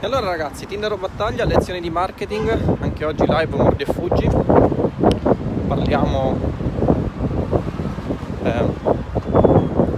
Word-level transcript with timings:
E 0.00 0.06
allora 0.06 0.28
ragazzi, 0.28 0.64
Tinder 0.64 0.92
o 0.92 0.96
battaglia, 0.96 1.44
lezioni 1.44 1.80
di 1.80 1.90
marketing, 1.90 2.76
anche 2.78 3.04
oggi 3.04 3.24
live 3.26 3.56
mordi 3.56 3.82
e 3.82 3.86
fuggi. 3.86 4.30
Parliamo 5.66 6.38
eh, 8.44 8.64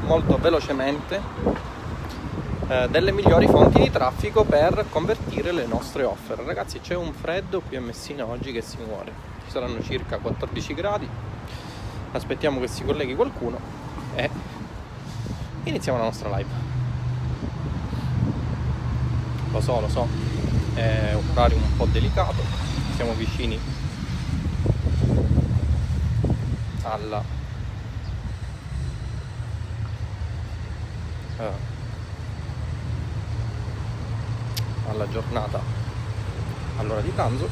molto 0.06 0.38
velocemente 0.38 1.20
eh, 2.68 2.88
delle 2.88 3.12
migliori 3.12 3.46
fonti 3.46 3.82
di 3.82 3.90
traffico 3.90 4.44
per 4.44 4.86
convertire 4.88 5.52
le 5.52 5.66
nostre 5.66 6.04
offer. 6.04 6.38
Ragazzi, 6.38 6.80
c'è 6.80 6.96
un 6.96 7.12
freddo 7.12 7.60
qui 7.60 7.76
a 7.76 7.82
Messina 7.82 8.24
oggi 8.24 8.52
che 8.52 8.62
si 8.62 8.78
muore. 8.82 9.12
Ci 9.44 9.50
saranno 9.50 9.82
circa 9.82 10.16
14 10.16 10.72
gradi. 10.72 11.06
Aspettiamo 12.12 12.58
che 12.58 12.68
si 12.68 12.84
colleghi 12.84 13.14
qualcuno 13.14 13.58
e 14.14 14.30
iniziamo 15.64 15.98
la 15.98 16.04
nostra 16.04 16.34
live. 16.34 16.69
Lo 19.52 19.60
so, 19.60 19.80
lo 19.80 19.88
so, 19.88 20.06
è 20.74 21.12
un 21.14 21.28
orario 21.32 21.56
un 21.56 21.76
po' 21.76 21.86
delicato, 21.86 22.42
siamo 22.94 23.12
vicini 23.14 23.58
alla 26.82 27.22
uh, 31.38 31.42
alla 34.90 35.08
giornata 35.08 35.60
all'ora 36.78 37.00
di 37.00 37.10
pranzo. 37.10 37.48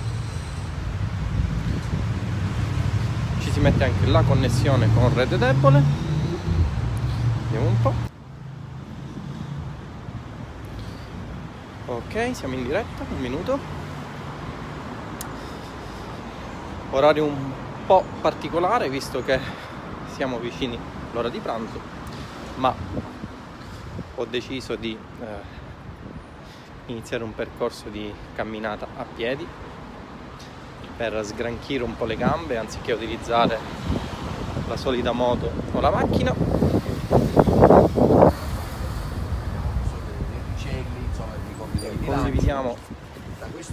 Ci 3.41 3.51
si 3.51 3.61
mette 3.61 3.85
anche 3.85 4.07
la 4.07 4.23
connessione 4.23 4.89
con 4.95 5.13
rete 5.15 5.37
debole. 5.37 5.83
Vediamo 7.45 7.69
un 7.69 7.81
po' 7.81 8.08
ok 11.91 12.35
siamo 12.35 12.53
in 12.53 12.65
diretta 12.65 13.03
un 13.09 13.19
minuto. 13.19 13.59
Orario 16.91 17.25
un 17.25 17.53
po' 17.87 18.05
particolare 18.21 18.91
visto 18.91 19.25
che 19.25 19.41
siamo 20.15 20.39
vicini 20.39 20.79
all'ora 21.11 21.31
di 21.31 21.39
pranzo 21.39 21.81
ma 22.57 22.75
ho 24.15 24.25
deciso 24.27 24.75
di 24.75 24.97
eh, 25.21 25.27
iniziare 26.87 27.25
un 27.25 27.35
percorso 27.35 27.89
di 27.89 28.13
camminata 28.35 28.87
a 28.97 29.05
piedi 29.05 29.47
per 30.97 31.25
sgranchire 31.25 31.85
un 31.85 31.97
po' 31.97 32.05
le 32.05 32.17
gambe 32.17 32.59
anziché 32.59 32.93
utilizzare 32.93 33.59
la 34.67 34.77
solita 34.77 35.13
moto 35.13 35.51
o 35.73 35.81
la 35.81 35.91
macchina 35.91 36.78
condividiamo 42.49 42.77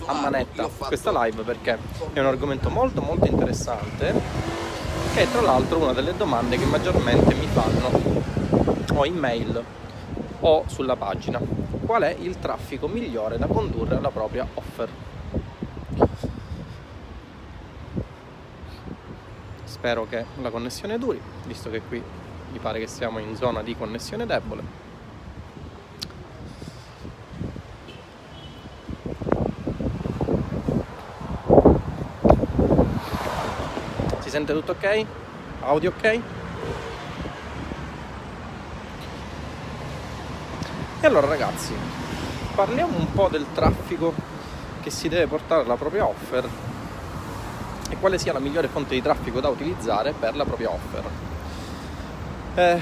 a 0.05 0.13
manetta 0.13 0.67
questa 0.67 1.11
live 1.23 1.43
perché 1.43 1.77
è 2.13 2.19
un 2.19 2.25
argomento 2.25 2.69
molto 2.69 3.01
molto 3.01 3.25
interessante 3.25 4.13
che 5.13 5.21
è 5.21 5.31
tra 5.31 5.41
l'altro 5.41 5.79
una 5.79 5.93
delle 5.93 6.15
domande 6.15 6.57
che 6.57 6.65
maggiormente 6.65 7.33
mi 7.33 7.47
fanno 7.47 8.23
o 8.93 9.05
in 9.05 9.15
mail 9.15 9.63
o 10.41 10.63
sulla 10.67 10.95
pagina. 10.95 11.39
Qual 11.85 12.03
è 12.03 12.15
il 12.19 12.37
traffico 12.39 12.87
migliore 12.87 13.37
da 13.37 13.47
condurre 13.47 13.95
alla 13.95 14.09
propria 14.09 14.45
offer? 14.53 14.89
Spero 19.63 20.05
che 20.07 20.25
la 20.41 20.49
connessione 20.49 20.97
duri 20.97 21.21
visto 21.45 21.69
che 21.69 21.81
qui 21.81 22.01
mi 22.51 22.59
pare 22.59 22.79
che 22.79 22.87
siamo 22.87 23.19
in 23.19 23.35
zona 23.35 23.61
di 23.63 23.75
connessione 23.75 24.25
debole 24.25 24.94
sente 34.35 34.51
tutto 34.51 34.73
ok? 34.73 35.05
Audio 35.61 35.93
ok? 35.95 36.03
E 40.99 41.07
allora 41.07 41.25
ragazzi, 41.27 41.73
parliamo 42.53 42.97
un 42.97 43.13
po' 43.13 43.29
del 43.29 43.45
traffico 43.53 44.13
che 44.81 44.89
si 44.89 45.07
deve 45.07 45.27
portare 45.27 45.63
alla 45.63 45.75
propria 45.75 46.05
offer 46.05 46.49
e 47.89 47.95
quale 47.95 48.17
sia 48.17 48.33
la 48.33 48.39
migliore 48.39 48.67
fonte 48.67 48.93
di 48.95 49.01
traffico 49.01 49.39
da 49.39 49.47
utilizzare 49.47 50.11
per 50.11 50.35
la 50.35 50.43
propria 50.43 50.69
offer. 50.69 51.03
Eh, 52.55 52.81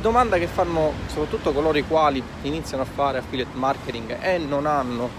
domanda 0.00 0.38
che 0.38 0.46
fanno 0.46 0.94
soprattutto 1.08 1.52
coloro 1.52 1.76
i 1.76 1.84
quali 1.86 2.22
iniziano 2.42 2.84
a 2.84 2.86
fare 2.86 3.18
affiliate 3.18 3.54
marketing 3.54 4.16
e 4.18 4.38
non 4.38 4.64
hanno 4.64 5.10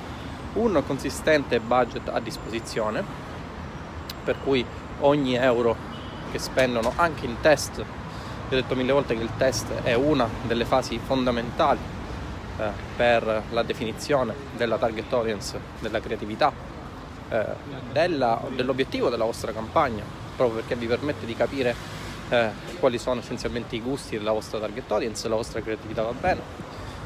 un 0.54 0.82
consistente 0.88 1.60
budget 1.60 2.10
a 2.10 2.20
disposizione, 2.20 3.04
per 4.24 4.38
cui 4.44 4.66
ogni 5.02 5.36
euro 5.36 5.76
che 6.32 6.40
spendono 6.40 6.94
anche 6.96 7.26
in 7.26 7.40
test. 7.42 7.84
Vi 8.50 8.56
ho 8.56 8.62
detto 8.62 8.76
mille 8.76 8.92
volte 8.92 9.16
che 9.16 9.22
il 9.22 9.32
test 9.38 9.72
è 9.84 9.94
una 9.94 10.28
delle 10.44 10.66
fasi 10.66 11.00
fondamentali 11.04 11.80
eh, 12.58 12.70
per 12.96 13.44
la 13.50 13.64
definizione 13.64 14.34
della 14.56 14.78
target 14.78 15.12
audience, 15.14 15.60
della 15.80 16.00
creatività, 16.00 16.52
eh, 17.30 17.46
della, 17.92 18.42
dell'obiettivo 18.56 19.10
della 19.10 19.26
vostra 19.26 19.52
campagna, 19.52 20.04
proprio 20.36 20.60
perché 20.60 20.76
vi 20.76 20.88
permette 20.88 21.26
di 21.26 21.36
capire 21.36 21.76
eh, 22.30 22.50
quali 22.80 22.98
sono 22.98 23.20
essenzialmente 23.20 23.76
i 23.76 23.82
gusti 23.82 24.18
della 24.18 24.32
vostra 24.32 24.60
target 24.60 24.92
audience, 24.92 25.22
se 25.22 25.30
la 25.30 25.36
vostra 25.36 25.62
creatività 25.62 26.02
va 26.02 26.14
bene, 26.14 26.42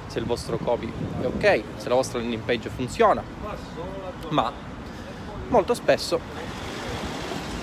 se 0.08 0.20
il 0.20 0.26
vostro 0.26 0.58
copy 0.58 0.92
è 1.22 1.26
ok, 1.26 1.64
se 1.78 1.90
la 1.90 1.96
vostra 1.96 2.20
landing 2.20 2.42
page 2.44 2.70
funziona, 2.70 3.24
ma 4.30 4.52
molto 5.50 5.74
spesso 5.74 6.20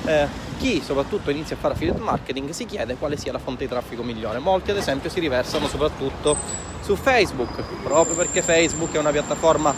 eh, 0.05 0.27
chi 0.59 0.83
soprattutto 0.83 1.31
inizia 1.31 1.57
a 1.57 1.59
fare 1.59 1.75
affiliate 1.75 2.01
marketing 2.01 2.51
si 2.51 2.67
chiede 2.67 2.97
quale 2.97 3.17
sia 3.17 3.33
la 3.33 3.39
fonte 3.39 3.65
di 3.65 3.71
traffico 3.71 4.03
migliore. 4.03 4.39
Molti 4.39 4.71
ad 4.71 4.77
esempio 4.77 5.11
si 5.11 5.21
riversano 5.21 5.67
soprattutto 5.69 6.37
su 6.81 6.97
Facebook, 6.97 7.63
proprio 7.83 8.17
perché 8.17 8.43
Facebook 8.43 8.93
è 8.93 8.99
una 8.99 9.11
piattaforma 9.11 9.75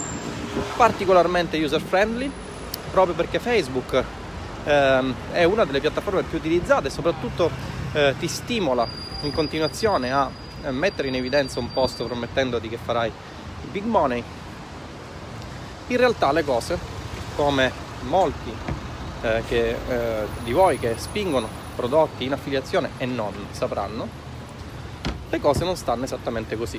particolarmente 0.77 1.63
user 1.63 1.81
friendly, 1.81 2.31
proprio 2.91 3.15
perché 3.15 3.39
Facebook 3.39 4.03
ehm, 4.65 5.15
è 5.33 5.45
una 5.45 5.65
delle 5.65 5.81
piattaforme 5.81 6.23
più 6.23 6.39
utilizzate 6.39 6.89
e 6.89 6.91
soprattutto 6.91 7.51
eh, 7.93 8.15
ti 8.19 8.29
stimola 8.29 8.87
in 9.23 9.33
continuazione 9.33 10.13
a 10.13 10.31
eh, 10.63 10.71
mettere 10.71 11.09
in 11.09 11.15
evidenza 11.15 11.61
un 11.61 11.73
post 11.73 12.03
promettendoti 12.03 12.69
che 12.69 12.79
farai 12.83 13.13
big 13.71 13.85
money. 13.85 14.23
In 15.89 15.97
realtà 15.99 16.33
le 16.33 16.45
cose, 16.45 16.79
come 17.37 17.71
molti 18.03 18.74
eh, 19.25 19.43
che, 19.49 19.77
eh, 19.89 20.27
di 20.43 20.53
voi 20.53 20.79
che 20.79 20.97
spingono 20.99 21.49
prodotti 21.75 22.25
in 22.25 22.33
affiliazione 22.35 22.91
e 22.99 23.07
non 23.07 23.33
sapranno, 23.53 24.07
le 25.31 25.41
cose 25.41 25.65
non 25.65 25.77
stanno 25.77 26.05
esattamente 26.05 26.57
così. 26.57 26.79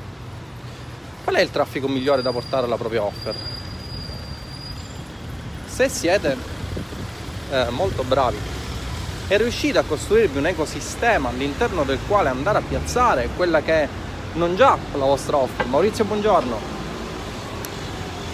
Qual 1.24 1.36
è 1.36 1.42
il 1.42 1.50
traffico 1.50 1.88
migliore 1.88 2.22
da 2.22 2.32
portare 2.32 2.68
alla 2.68 2.78
propria 2.78 3.04
offer? 3.04 3.36
Se 5.66 5.90
siete 5.90 6.38
eh, 7.50 7.70
molto 7.72 8.04
bravi 8.04 8.38
e 9.28 9.38
riuscite 9.38 9.80
a 9.80 9.84
costruirvi 9.84 10.38
un 10.38 10.46
ecosistema 10.46 11.30
all'interno 11.30 11.84
del 11.84 11.98
quale 12.08 12.30
andare 12.30 12.60
a 12.60 12.62
piazzare 12.62 13.30
quella 13.36 13.62
che 13.62 13.74
è 13.74 13.90
non 14.34 14.56
già 14.56 14.78
la 14.94 15.06
vostra 15.06 15.38
offer, 15.38 15.66
Maurizio 15.66 16.06
buongiorno, 16.06 16.75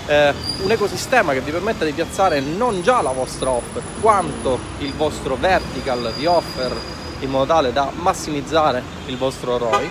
eh, 0.08 0.34
un 0.64 0.72
ecosistema 0.72 1.34
che 1.34 1.42
vi 1.42 1.52
permette 1.52 1.86
di 1.86 1.92
piazzare 1.92 2.40
non 2.40 2.82
già 2.82 3.02
la 3.02 3.12
vostra 3.12 3.52
offer, 3.52 3.82
quanto 4.00 4.60
il 4.80 4.94
vostro 4.94 5.36
vertical 5.36 6.14
di 6.16 6.26
offer 6.26 6.76
in 7.20 7.30
modo 7.30 7.46
tale 7.46 7.72
da 7.72 7.92
massimizzare 7.94 8.82
il 9.06 9.18
vostro 9.18 9.58
ROI, 9.58 9.90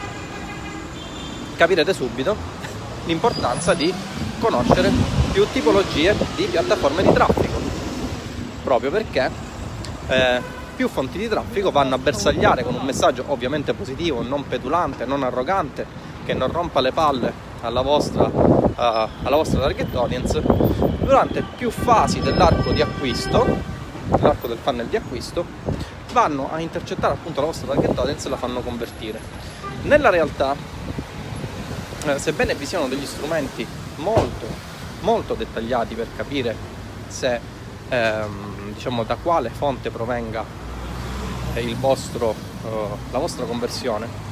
capirete 1.57 1.95
subito 1.95 2.37
l'importanza 3.07 3.75
di 3.75 3.93
conoscere 4.41 4.91
più 5.33 5.47
tipologie 5.53 6.15
di 6.35 6.45
piattaforme 6.45 7.03
di 7.03 7.13
traffico, 7.13 7.61
proprio 8.65 8.91
perché 8.91 9.31
eh, 10.09 10.41
più 10.75 10.89
fonti 10.89 11.19
di 11.19 11.29
traffico 11.29 11.71
vanno 11.71 11.95
a 11.95 11.99
bersagliare 11.99 12.65
con 12.65 12.75
un 12.75 12.85
messaggio 12.85 13.25
ovviamente 13.29 13.75
positivo, 13.75 14.23
non 14.23 14.47
petulante, 14.49 15.05
non 15.05 15.23
arrogante, 15.23 15.87
che 16.25 16.35
non 16.35 16.51
rompa 16.51 16.81
le 16.81 16.93
palle 16.93 17.49
alla 17.61 17.83
vostra, 17.83 18.25
uh, 18.25 18.73
alla 18.75 19.37
vostra 19.37 19.61
target 19.61 19.95
audience 19.95 20.41
durante 20.99 21.43
più 21.57 21.71
fasi 21.71 22.21
dell'arco 22.21 22.73
di 22.73 22.81
acquisto, 22.81 23.47
l'arco 24.19 24.47
del 24.47 24.59
funnel 24.59 24.87
di 24.87 24.97
acquisto, 24.97 25.45
vanno 26.13 26.51
a 26.53 26.61
intercettare 26.61 27.15
appunto 27.15 27.41
la 27.41 27.47
vostra 27.47 27.73
target 27.73 27.99
audience 27.99 28.27
e 28.27 28.31
la 28.31 28.37
fanno 28.37 28.61
convertire. 28.61 29.21
Nella 29.83 30.11
realtà, 30.11 30.55
eh, 32.07 32.19
sebbene 32.19 32.55
vi 32.55 32.67
siano 32.67 32.89
degli 32.89 33.07
strumenti 33.07 33.67
molto, 33.97 34.47
molto 35.01 35.35
dettagliati 35.35 35.95
per 35.95 36.09
capire 36.17 36.55
se, 37.09 37.41
ehm, 37.89 38.73
diciamo, 38.73 39.05
da 39.05 39.17
quale 39.17 39.51
fonte 39.51 39.91
provenga 39.91 40.45
il 41.57 41.77
vostro, 41.77 42.31
uh, 42.31 42.97
la 43.11 43.19
vostra 43.19 43.45
conversione, 43.45 44.30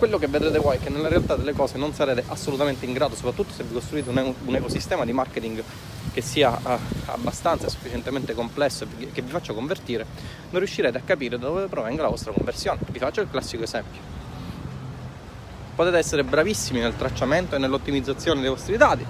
quello 0.00 0.16
che 0.16 0.28
vedrete 0.28 0.58
voi 0.58 0.76
è 0.76 0.80
che 0.80 0.88
nella 0.88 1.08
realtà 1.08 1.36
delle 1.36 1.52
cose 1.52 1.76
non 1.76 1.92
sarete 1.92 2.24
assolutamente 2.28 2.86
in 2.86 2.94
grado, 2.94 3.14
soprattutto 3.14 3.52
se 3.52 3.62
vi 3.64 3.74
costruite 3.74 4.08
un, 4.08 4.34
un 4.46 4.54
ecosistema 4.54 5.04
di 5.04 5.12
marketing 5.12 5.62
che 6.14 6.22
sia 6.22 6.48
uh, 6.50 6.78
abbastanza 7.04 7.68
sufficientemente 7.68 8.32
complesso 8.32 8.86
e 8.98 9.12
che 9.12 9.20
vi 9.20 9.30
faccia 9.30 9.52
convertire, 9.52 10.06
non 10.48 10.60
riuscirete 10.60 10.96
a 10.96 11.02
capire 11.04 11.38
da 11.38 11.48
dove 11.48 11.66
provenga 11.66 12.00
la 12.00 12.08
vostra 12.08 12.32
conversione. 12.32 12.78
Vi 12.90 12.98
faccio 12.98 13.20
il 13.20 13.28
classico 13.30 13.62
esempio. 13.62 14.00
Potete 15.74 15.98
essere 15.98 16.24
bravissimi 16.24 16.80
nel 16.80 16.96
tracciamento 16.96 17.56
e 17.56 17.58
nell'ottimizzazione 17.58 18.40
dei 18.40 18.48
vostri 18.48 18.78
dati, 18.78 19.04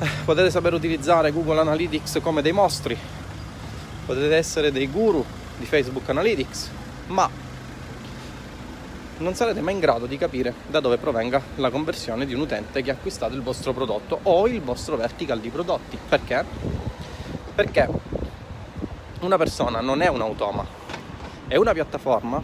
eh, 0.00 0.08
potete 0.24 0.50
saper 0.50 0.74
utilizzare 0.74 1.30
Google 1.30 1.60
Analytics 1.60 2.18
come 2.20 2.42
dei 2.42 2.52
mostri, 2.52 2.98
potete 4.04 4.34
essere 4.34 4.72
dei 4.72 4.90
guru 4.90 5.24
di 5.56 5.64
Facebook 5.64 6.08
Analytics, 6.08 6.70
ma 7.06 7.39
non 9.20 9.34
sarete 9.34 9.60
mai 9.60 9.74
in 9.74 9.80
grado 9.80 10.06
di 10.06 10.16
capire 10.16 10.54
da 10.66 10.80
dove 10.80 10.96
provenga 10.96 11.42
la 11.56 11.70
conversione 11.70 12.24
di 12.24 12.32
un 12.32 12.40
utente 12.40 12.82
che 12.82 12.90
ha 12.90 12.94
acquistato 12.94 13.34
il 13.34 13.42
vostro 13.42 13.72
prodotto 13.72 14.18
o 14.22 14.48
il 14.48 14.62
vostro 14.62 14.96
vertical 14.96 15.40
di 15.40 15.50
prodotti. 15.50 15.98
Perché? 16.08 16.44
Perché 17.54 17.88
una 19.20 19.36
persona 19.36 19.80
non 19.80 20.00
è 20.00 20.08
un 20.08 20.22
automa, 20.22 20.64
è 21.46 21.56
una 21.56 21.72
piattaforma, 21.72 22.42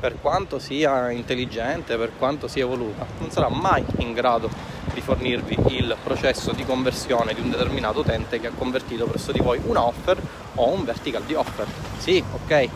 per 0.00 0.20
quanto 0.20 0.58
sia 0.58 1.10
intelligente, 1.10 1.96
per 1.96 2.12
quanto 2.18 2.48
sia 2.48 2.64
evoluta, 2.64 3.06
non 3.18 3.30
sarà 3.30 3.48
mai 3.48 3.84
in 3.98 4.14
grado 4.14 4.48
di 4.92 5.00
fornirvi 5.02 5.56
il 5.66 5.96
processo 6.02 6.52
di 6.52 6.64
conversione 6.64 7.34
di 7.34 7.40
un 7.40 7.50
determinato 7.50 8.00
utente 8.00 8.40
che 8.40 8.46
ha 8.46 8.52
convertito 8.56 9.04
presso 9.06 9.32
di 9.32 9.40
voi 9.40 9.60
una 9.64 9.84
offer 9.84 10.18
o 10.54 10.68
un 10.70 10.84
vertical 10.84 11.22
di 11.24 11.34
offer. 11.34 11.66
Sì, 11.98 12.22
ok, 12.32 12.68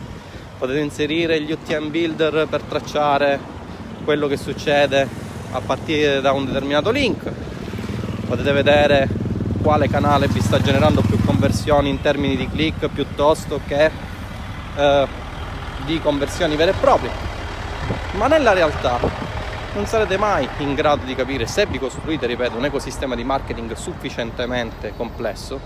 potete 0.59 0.79
inserire 0.79 1.41
gli 1.41 1.53
UTM 1.53 1.89
builder 1.89 2.45
per 2.49 2.61
tracciare 2.63 3.39
quello 4.03 4.27
che 4.27 4.35
succede 4.35 5.07
a 5.51 5.61
partire 5.61 6.19
da 6.19 6.33
un 6.33 6.45
determinato 6.45 6.91
link. 6.91 7.31
Potete 8.27 8.51
vedere 8.51 9.07
quale 9.61 9.87
canale 9.87 10.27
vi 10.27 10.41
sta 10.41 10.59
generando 10.59 11.01
più 11.01 11.17
conversioni 11.23 11.87
in 11.89 12.01
termini 12.01 12.35
di 12.35 12.49
click 12.49 12.89
piuttosto 12.89 13.61
che 13.65 13.89
eh, 14.75 15.07
di 15.85 15.99
conversioni 16.01 16.57
vere 16.57 16.71
e 16.71 16.75
proprie. 16.75 17.11
Ma 18.11 18.27
nella 18.27 18.51
realtà 18.51 18.99
non 19.73 19.85
sarete 19.85 20.17
mai 20.17 20.45
in 20.57 20.75
grado 20.75 21.05
di 21.05 21.15
capire 21.15 21.47
se 21.47 21.67
vi 21.67 21.79
costruite, 21.79 22.25
ripeto, 22.25 22.57
un 22.57 22.65
ecosistema 22.65 23.15
di 23.15 23.23
marketing 23.23 23.73
sufficientemente 23.75 24.91
complesso 24.97 25.57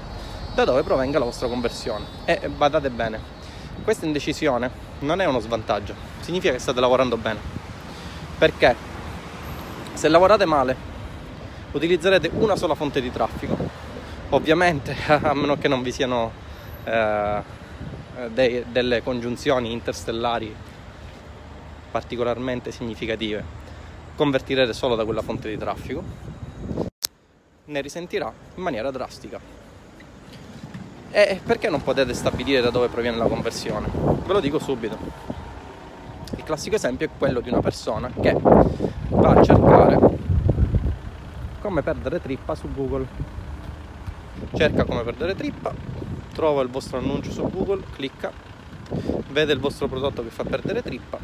da 0.54 0.66
dove 0.66 0.84
provenga 0.84 1.18
la 1.18 1.26
vostra 1.26 1.48
conversione. 1.48 2.06
E 2.26 2.48
badate 2.48 2.92
bene 2.92 3.42
questa 3.84 4.06
indecisione 4.06 4.70
non 5.00 5.22
è 5.22 5.26
uno 5.26 5.40
svantaggio, 5.40 5.94
significa 6.22 6.54
che 6.54 6.60
state 6.60 6.80
lavorando 6.80 7.18
bene. 7.18 7.40
Perché 8.38 8.76
se 9.94 10.08
lavorate 10.08 10.46
male, 10.46 10.76
utilizzerete 11.72 12.32
una 12.34 12.56
sola 12.56 12.76
fonte 12.76 13.02
di 13.02 13.12
traffico. 13.12 13.56
Ovviamente, 14.30 14.96
a 15.08 15.34
meno 15.34 15.58
che 15.58 15.68
non 15.68 15.82
vi 15.82 15.92
siano 15.92 16.32
eh, 16.84 17.42
de- 18.30 18.66
delle 18.70 19.04
congiunzioni 19.04 19.72
interstellari 19.72 20.54
particolarmente 21.92 22.72
significative, 22.72 23.44
convertirete 24.16 24.74
solo 24.74 24.96
da 24.96 25.06
quella 25.06 25.22
fonte 25.22 25.50
di 25.50 25.58
traffico, 25.58 26.04
ne 27.66 27.82
risentirà 27.82 28.34
in 28.56 28.64
maniera 28.64 28.90
drastica. 28.90 29.53
E 31.16 31.40
perché 31.46 31.70
non 31.70 31.84
potete 31.84 32.12
stabilire 32.16 32.60
da 32.60 32.72
dove 32.72 32.88
proviene 32.88 33.18
la 33.18 33.28
conversione? 33.28 33.88
Ve 34.26 34.34
lo 34.34 34.40
dico 34.40 34.58
subito. 34.58 34.98
Il 36.36 36.44
classico 36.44 36.76
esempio 36.76 37.06
è 37.06 37.10
quello 37.16 37.40
di 37.40 37.50
una 37.50 37.62
persona 37.62 38.10
che 38.20 38.36
va 38.36 39.30
a 39.30 39.44
cercare 39.44 40.00
come 41.62 41.84
perdere 41.84 42.20
trippa 42.20 42.56
su 42.56 42.68
Google. 42.74 43.06
Cerca 44.56 44.86
come 44.86 45.04
perdere 45.04 45.36
trippa, 45.36 45.72
trova 46.34 46.64
il 46.64 46.70
vostro 46.70 46.98
annuncio 46.98 47.30
su 47.30 47.48
Google, 47.48 47.84
clicca, 47.94 48.32
vede 49.30 49.54
il 49.54 49.60
vostro 49.60 49.88
prodotto 49.88 50.24
che 50.24 50.30
fa 50.30 50.44
perdere 50.44 50.82
trippa 50.82 51.20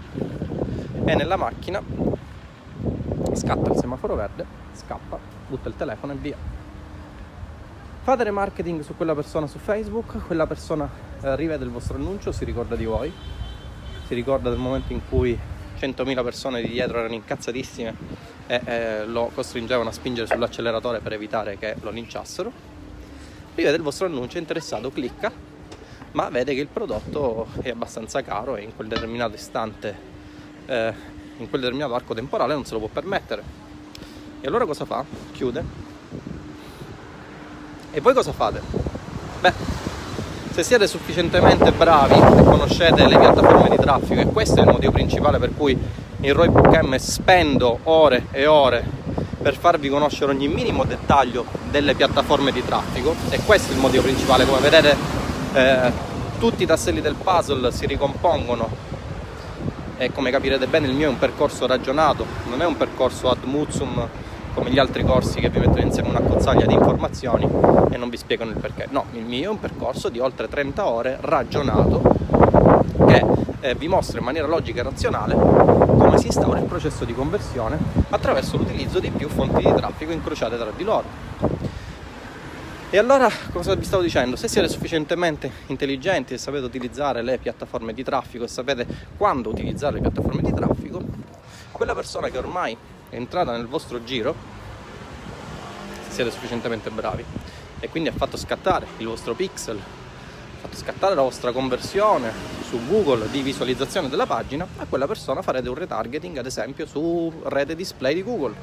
e 1.04 1.16
nella 1.16 1.36
macchina 1.36 1.82
scatta 3.34 3.72
il 3.72 3.78
semaforo 3.80 4.14
verde, 4.14 4.46
scappa, 4.72 5.18
butta 5.48 5.68
il 5.68 5.76
telefono 5.76 6.14
e 6.14 6.16
via 6.16 6.59
fate 8.02 8.24
remarketing 8.24 8.82
su 8.82 8.96
quella 8.96 9.14
persona 9.14 9.46
su 9.46 9.60
Facebook, 9.60 10.26
quella 10.26 10.48
persona 10.48 10.90
eh, 11.22 11.36
rivede 11.36 11.64
il 11.64 11.70
vostro 11.70 11.98
annuncio, 11.98 12.32
si 12.32 12.46
ricorda 12.46 12.76
di 12.76 12.86
voi, 12.86 13.12
si 14.08 14.14
ricorda 14.14 14.50
del 14.50 14.58
momento 14.58 14.94
in 14.94 15.02
cui 15.08 15.38
100.000 15.78 16.24
persone 16.24 16.62
di 16.62 16.70
dietro 16.70 17.00
erano 17.00 17.14
incazzatissime 17.14 17.96
e 18.48 18.62
eh, 18.64 19.06
lo 19.06 19.32
costringevano 19.34 19.90
a 19.90 19.92
spingere 19.92 20.28
sull'acceleratore 20.28 21.00
per 21.00 21.14
evitare 21.14 21.58
che 21.58 21.76
lo 21.82 21.90
linciassero. 21.90 22.52
Rivede 23.56 23.76
il 23.76 23.84
vostro 23.84 24.08
annuncio, 24.08 24.38
è 24.38 24.40
interessato, 24.40 24.90
clicca, 24.92 25.32
ma 26.12 26.30
vede 26.30 26.54
che 26.56 26.62
il 26.62 26.68
prodotto 26.68 27.48
è 27.62 27.70
abbastanza 27.70 28.22
caro 28.24 28.56
e 28.56 28.64
in 28.64 28.76
quel 28.76 28.88
determinato 28.88 29.36
istante, 29.36 29.96
eh, 30.66 30.94
in 31.38 31.50
quel 31.50 31.62
determinato 31.62 31.94
arco 31.94 32.14
temporale 32.14 32.54
non 32.54 32.66
se 32.66 32.74
lo 32.74 32.80
può 32.80 32.88
permettere. 32.88 33.44
E 34.42 34.48
allora 34.48 34.66
cosa 34.66 34.86
fa? 34.86 35.04
Chiude 35.34 35.89
e 37.92 38.02
voi 38.02 38.14
cosa 38.14 38.32
fate? 38.32 38.62
Beh, 39.40 39.54
se 40.52 40.64
siete 40.64 40.88
sufficientemente 40.88 41.72
bravi 41.72 42.16
e 42.16 42.44
conoscete 42.44 43.08
le 43.08 43.18
piattaforme 43.18 43.70
di 43.70 43.78
traffico, 43.78 44.22
e 44.22 44.26
questo 44.26 44.60
è 44.60 44.64
il 44.64 44.70
motivo 44.70 44.92
principale 44.92 45.40
per 45.40 45.52
cui 45.56 45.78
in 46.22 46.34
Roybook 46.34 46.82
M 46.82 46.96
spendo 46.98 47.80
ore 47.84 48.28
e 48.32 48.46
ore 48.46 48.84
per 49.42 49.56
farvi 49.56 49.88
conoscere 49.88 50.32
ogni 50.32 50.48
minimo 50.48 50.84
dettaglio 50.84 51.46
delle 51.72 51.96
piattaforme 51.96 52.52
di 52.52 52.64
traffico, 52.64 53.16
e 53.30 53.40
questo 53.46 53.72
è 53.72 53.76
il 53.76 53.80
motivo 53.80 54.04
principale, 54.04 54.46
come 54.46 54.60
vedete 54.60 54.96
eh, 55.54 55.92
tutti 56.40 56.64
i 56.64 56.66
tasselli 56.66 57.02
del 57.02 57.16
puzzle 57.16 57.72
si 57.72 57.86
ricompongono 57.86 58.88
e 59.98 60.12
come 60.12 60.32
capirete 60.32 60.68
bene 60.68 60.88
il 60.88 60.94
mio 60.94 61.08
è 61.08 61.10
un 61.10 61.20
percorso 61.20 61.68
ragionato, 61.68 62.26
non 62.50 62.62
è 62.62 62.66
un 62.66 62.78
percorso 62.78 63.30
ad 63.30 63.44
mutsum 63.44 64.08
come 64.60 64.72
gli 64.72 64.80
altri 64.80 65.06
corsi 65.06 65.40
che 65.40 65.50
vi 65.50 65.60
mettono 65.60 65.80
insieme 65.80 66.10
una 66.10 66.20
cozzaglia 66.20 66.66
di 66.66 66.74
informazioni 66.74 67.48
e 67.92 67.96
non 67.96 68.10
vi 68.10 68.18
spiegano 68.18 68.52
il 68.52 68.58
perché. 68.58 68.88
No, 68.90 69.06
il 69.14 69.24
mio 69.24 69.44
è 69.46 69.48
un 69.48 69.60
percorso 69.60 70.10
di 70.10 70.20
oltre 70.20 70.50
30 70.50 70.86
ore 70.86 71.18
ragionato 71.22 72.02
che 73.08 73.26
eh, 73.62 73.76
vi 73.76 73.88
mostra 73.88 74.20
in 74.20 74.26
maniera 74.26 74.48
logica 74.48 74.82
e 74.82 74.84
razionale 74.84 75.34
come 75.34 76.18
si 76.18 76.26
instaura 76.26 76.60
il 76.60 76.66
processo 76.66 77.06
di 77.06 77.14
conversione 77.14 77.78
attraverso 78.10 78.58
l'utilizzo 78.58 79.00
di 79.00 79.10
più 79.12 79.30
fonti 79.30 79.64
di 79.64 79.74
traffico 79.74 80.12
incrociate 80.12 80.58
tra 80.58 80.72
di 80.76 80.84
loro. 80.84 81.38
E 82.90 82.98
allora 82.98 83.30
cosa 83.54 83.76
vi 83.76 83.86
stavo 83.86 84.04
dicendo? 84.04 84.36
Se 84.36 84.50
siete 84.50 84.68
sufficientemente 84.68 85.50
intelligenti 85.68 86.34
e 86.34 86.38
sapete 86.38 86.66
utilizzare 86.66 87.22
le 87.22 87.38
piattaforme 87.38 87.94
di 87.94 88.04
traffico 88.04 88.44
e 88.44 88.50
sapete 88.50 88.86
quando 89.16 89.50
utilizzare 89.50 89.96
le 89.96 90.02
piattaforme 90.02 90.42
di 90.42 90.54
traffico, 90.54 91.02
quella 91.72 91.96
persona 91.96 92.28
che 92.28 92.38
ormai 92.38 92.76
è 93.10 93.16
entrata 93.16 93.52
nel 93.52 93.68
vostro 93.68 94.04
giro, 94.04 94.58
siete 96.10 96.32
sufficientemente 96.32 96.90
bravi, 96.90 97.24
e 97.80 97.90
quindi 97.90 98.10
ha 98.10 98.14
fatto 98.14 98.36
scattare 98.36 98.86
il 98.98 99.08
vostro 99.08 99.34
pixel, 99.34 99.78
ha 99.78 100.62
fatto 100.62 100.76
scattare 100.76 101.16
la 101.16 101.22
vostra 101.22 101.52
conversione 101.52 102.32
su 102.68 102.80
Google 102.88 103.30
di 103.30 103.42
visualizzazione 103.42 104.10
della 104.10 104.26
pagina, 104.26 104.68
a 104.78 104.86
quella 104.88 105.08
persona 105.08 105.42
farete 105.42 105.70
un 105.70 105.76
retargeting, 105.76 106.38
ad 106.38 106.46
esempio, 106.46 106.86
su 106.86 107.32
rete 107.46 107.76
display 107.76 108.14
di 108.14 108.24
Google. 108.24 108.54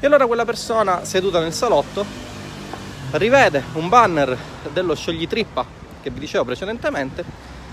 E 0.00 0.06
allora 0.06 0.26
quella 0.26 0.44
persona 0.44 1.04
seduta 1.04 1.40
nel 1.40 1.52
salotto 1.52 2.04
rivede 3.12 3.62
un 3.74 3.88
banner 3.88 4.36
dello 4.72 4.94
scioglitrippa 4.94 5.78
che 6.02 6.10
vi 6.10 6.20
dicevo 6.20 6.44
precedentemente, 6.44 7.24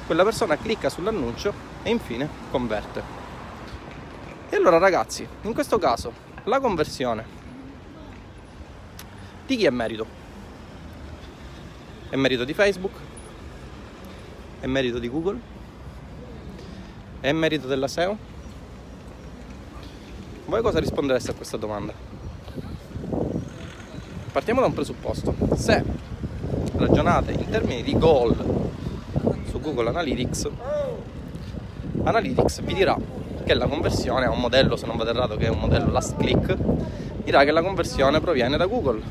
quella 0.05 0.23
persona 0.23 0.57
clicca 0.57 0.89
sull'annuncio 0.89 1.53
e 1.83 1.89
infine 1.89 2.27
converte. 2.51 3.23
E 4.49 4.55
allora 4.55 4.77
ragazzi, 4.77 5.27
in 5.41 5.53
questo 5.53 5.77
caso 5.77 6.11
la 6.43 6.59
conversione 6.59 7.43
di 9.45 9.57
chi 9.57 9.65
è 9.65 9.69
merito? 9.69 10.05
È 12.09 12.15
merito 12.15 12.43
di 12.43 12.53
Facebook? 12.53 12.93
È 14.59 14.65
merito 14.65 14.99
di 14.99 15.09
Google? 15.09 15.39
È 17.19 17.31
merito 17.31 17.67
della 17.67 17.87
SEO? 17.87 18.17
Voi 20.45 20.61
cosa 20.61 20.79
rispondereste 20.79 21.31
a 21.31 21.33
questa 21.33 21.57
domanda? 21.57 21.93
Partiamo 24.31 24.61
da 24.61 24.67
un 24.67 24.73
presupposto. 24.73 25.35
Se 25.55 25.83
ragionate 26.75 27.31
in 27.31 27.49
termini 27.49 27.83
di 27.83 27.97
goal 27.97 28.35
su 29.49 29.59
Google 29.59 29.89
Analytics, 29.89 30.49
Analytics 32.03 32.61
vi 32.61 32.73
dirà 32.73 32.97
che 33.43 33.53
la 33.53 33.67
conversione 33.67 34.25
è 34.25 34.27
un 34.27 34.39
modello, 34.39 34.75
se 34.75 34.85
non 34.85 34.97
vado 34.97 35.11
errato, 35.11 35.37
che 35.37 35.45
è 35.45 35.49
un 35.49 35.59
modello 35.59 35.91
last 35.91 36.17
click, 36.17 36.55
dirà 37.23 37.43
che 37.43 37.51
la 37.51 37.61
conversione 37.61 38.19
proviene 38.19 38.57
da 38.57 38.65
Google. 38.65 39.01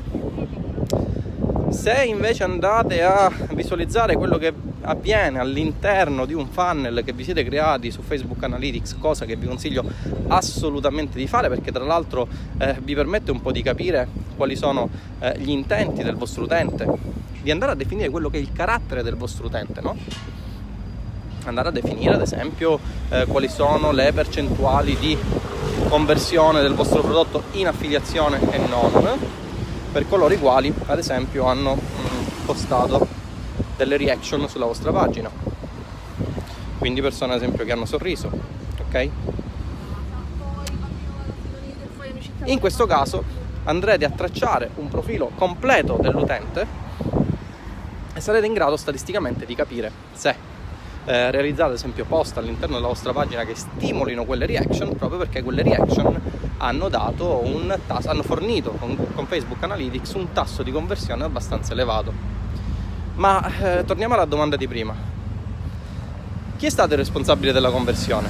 Se 1.75 2.03
invece 2.05 2.45
andate 2.45 3.03
a 3.03 3.29
visualizzare 3.51 4.15
quello 4.15 4.37
che 4.37 4.53
avviene 4.81 5.39
all'interno 5.39 6.25
di 6.25 6.33
un 6.33 6.47
funnel 6.47 7.03
che 7.03 7.11
vi 7.11 7.25
siete 7.25 7.43
creati 7.43 7.91
su 7.91 8.01
Facebook 8.01 8.41
Analytics, 8.41 8.95
cosa 8.97 9.25
che 9.25 9.35
vi 9.35 9.45
consiglio 9.45 9.83
assolutamente 10.29 11.17
di 11.17 11.27
fare 11.27 11.49
perché 11.49 11.73
tra 11.73 11.83
l'altro 11.83 12.27
eh, 12.57 12.77
vi 12.81 12.95
permette 12.95 13.31
un 13.31 13.41
po' 13.41 13.51
di 13.51 13.61
capire 13.61 14.07
quali 14.37 14.55
sono 14.55 14.89
eh, 15.19 15.37
gli 15.37 15.49
intenti 15.49 16.01
del 16.01 16.15
vostro 16.15 16.45
utente, 16.45 16.87
di 17.41 17.51
andare 17.51 17.73
a 17.73 17.75
definire 17.75 18.09
quello 18.09 18.29
che 18.29 18.37
è 18.37 18.41
il 18.41 18.53
carattere 18.53 19.03
del 19.03 19.15
vostro 19.15 19.47
utente, 19.47 19.81
no? 19.81 19.97
andare 21.43 21.67
a 21.67 21.71
definire 21.71 22.15
ad 22.15 22.21
esempio 22.21 22.79
eh, 23.09 23.25
quali 23.27 23.49
sono 23.49 23.91
le 23.91 24.11
percentuali 24.13 24.97
di 24.97 25.15
conversione 25.89 26.61
del 26.61 26.73
vostro 26.73 27.01
prodotto 27.01 27.43
in 27.51 27.67
affiliazione 27.67 28.39
e 28.49 28.57
non 28.59 29.43
per 29.95 30.09
coloro 30.09 30.33
i 30.33 30.37
quali 30.37 30.73
ad 30.87 30.99
esempio 30.99 31.45
hanno 31.45 31.75
mm, 31.75 32.45
postato 32.45 33.07
delle 33.77 33.95
reaction 33.95 34.45
sulla 34.49 34.65
vostra 34.65 34.91
pagina. 34.91 35.31
Quindi 36.77 36.99
persone 36.99 37.31
ad 37.31 37.41
esempio 37.41 37.63
che 37.63 37.71
hanno 37.71 37.85
sorriso 37.85 38.29
ok? 38.85 39.09
In 42.43 42.59
questo 42.59 42.85
caso 42.85 43.23
andrete 43.63 44.03
a 44.03 44.09
tracciare 44.09 44.69
un 44.75 44.89
profilo 44.89 45.31
completo 45.33 45.97
dell'utente 46.01 46.67
e 48.13 48.19
sarete 48.19 48.47
in 48.47 48.53
grado 48.53 48.75
statisticamente 48.75 49.45
di 49.45 49.55
capire 49.55 49.89
se 50.11 50.35
eh, 51.05 51.31
realizzate 51.31 51.69
ad 51.69 51.75
esempio 51.75 52.03
post 52.03 52.35
all'interno 52.37 52.75
della 52.75 52.87
vostra 52.87 53.13
pagina 53.13 53.45
che 53.45 53.55
stimolino 53.55 54.25
quelle 54.25 54.45
reaction 54.45 54.93
proprio 54.97 55.19
perché 55.19 55.41
quelle 55.41 55.63
reaction 55.63 56.21
hanno 56.65 56.89
tasso, 56.89 58.09
hanno 58.09 58.23
fornito 58.23 58.71
con, 58.71 58.95
con 59.13 59.27
Facebook 59.27 59.61
Analytics 59.63 60.13
un 60.13 60.31
tasso 60.31 60.63
di 60.63 60.71
conversione 60.71 61.23
abbastanza 61.23 61.73
elevato. 61.73 62.11
Ma 63.15 63.45
eh, 63.59 63.85
torniamo 63.85 64.13
alla 64.13 64.25
domanda 64.25 64.55
di 64.55 64.67
prima. 64.67 64.93
Chi 66.57 66.65
è 66.65 66.69
stato 66.69 66.93
il 66.93 66.99
responsabile 66.99 67.51
della 67.51 67.69
conversione? 67.69 68.29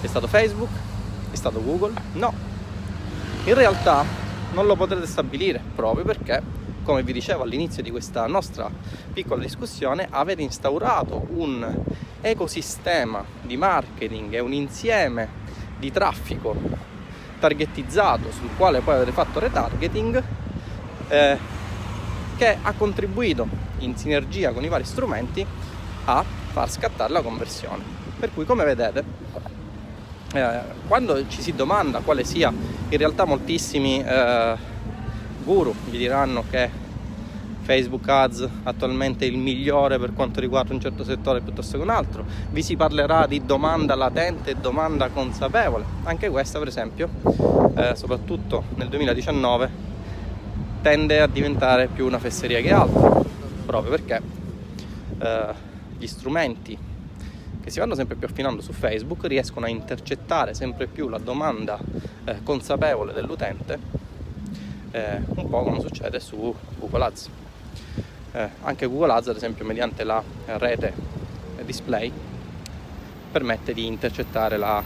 È 0.00 0.06
stato 0.06 0.26
Facebook? 0.26 0.70
È 1.30 1.36
stato 1.36 1.62
Google? 1.62 1.92
No. 2.14 2.32
In 3.44 3.54
realtà 3.54 4.04
non 4.52 4.66
lo 4.66 4.76
potrete 4.76 5.06
stabilire 5.06 5.62
proprio 5.74 6.04
perché 6.04 6.42
come 6.82 7.02
vi 7.02 7.12
dicevo 7.12 7.42
all'inizio 7.42 7.82
di 7.82 7.90
questa 7.90 8.26
nostra 8.26 8.70
piccola 9.12 9.42
discussione, 9.42 10.08
avete 10.10 10.42
instaurato 10.42 11.26
un 11.34 11.84
ecosistema 12.20 13.24
di 13.42 13.56
marketing 13.56 14.34
e 14.34 14.40
un 14.40 14.52
insieme 14.52 15.28
di 15.80 15.90
traffico 15.90 16.54
targetizzato 17.40 18.30
sul 18.30 18.50
quale 18.56 18.80
poi 18.80 18.94
avete 18.94 19.10
fatto 19.12 19.40
retargeting 19.40 20.22
eh, 21.08 21.38
che 22.36 22.56
ha 22.62 22.72
contribuito 22.72 23.48
in 23.78 23.96
sinergia 23.96 24.52
con 24.52 24.62
i 24.62 24.68
vari 24.68 24.84
strumenti 24.84 25.44
a 26.04 26.24
far 26.52 26.70
scattare 26.70 27.12
la 27.12 27.22
conversione. 27.22 27.82
Per 28.18 28.32
cui 28.32 28.44
come 28.44 28.64
vedete 28.64 29.04
eh, 30.32 30.60
quando 30.86 31.26
ci 31.28 31.42
si 31.42 31.54
domanda 31.54 32.00
quale 32.00 32.24
sia 32.24 32.52
in 32.88 32.98
realtà 32.98 33.24
moltissimi 33.24 34.02
eh, 34.04 34.54
guru 35.42 35.74
vi 35.86 35.98
diranno 35.98 36.44
che 36.48 36.70
Facebook 37.70 38.08
Ads 38.08 38.48
attualmente 38.64 39.24
il 39.26 39.38
migliore 39.38 39.96
per 39.96 40.12
quanto 40.12 40.40
riguarda 40.40 40.74
un 40.74 40.80
certo 40.80 41.04
settore 41.04 41.40
piuttosto 41.40 41.76
che 41.76 41.82
un 41.84 41.90
altro, 41.90 42.24
vi 42.50 42.64
si 42.64 42.74
parlerà 42.74 43.28
di 43.28 43.46
domanda 43.46 43.94
latente 43.94 44.50
e 44.50 44.54
domanda 44.56 45.08
consapevole, 45.10 45.84
anche 46.02 46.28
questa 46.30 46.58
per 46.58 46.66
esempio, 46.66 47.08
eh, 47.76 47.94
soprattutto 47.94 48.64
nel 48.74 48.88
2019, 48.88 49.70
tende 50.82 51.20
a 51.20 51.28
diventare 51.28 51.86
più 51.86 52.06
una 52.06 52.18
fesseria 52.18 52.60
che 52.60 52.72
altro, 52.72 53.24
proprio 53.64 53.92
perché 53.92 54.20
eh, 55.20 55.54
gli 55.96 56.08
strumenti 56.08 56.76
che 57.62 57.70
si 57.70 57.78
vanno 57.78 57.94
sempre 57.94 58.16
più 58.16 58.26
affinando 58.26 58.62
su 58.62 58.72
Facebook 58.72 59.26
riescono 59.26 59.66
a 59.66 59.68
intercettare 59.68 60.54
sempre 60.54 60.88
più 60.88 61.08
la 61.08 61.18
domanda 61.18 61.78
eh, 62.24 62.42
consapevole 62.42 63.12
dell'utente, 63.12 63.78
eh, 64.90 65.20
un 65.36 65.48
po' 65.48 65.62
come 65.62 65.78
succede 65.78 66.18
su 66.18 66.52
Google 66.80 67.04
Ads 67.04 67.30
eh, 68.32 68.48
anche 68.62 68.86
Google 68.86 69.12
Ads 69.12 69.28
ad 69.28 69.36
esempio 69.36 69.64
mediante 69.64 70.04
la 70.04 70.22
rete 70.46 70.92
display 71.64 72.12
permette 73.30 73.72
di 73.72 73.86
intercettare 73.86 74.56
la 74.56 74.82